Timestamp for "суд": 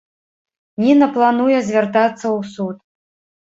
2.55-2.75